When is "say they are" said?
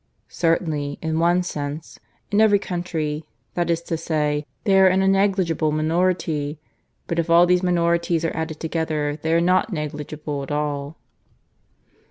3.97-4.87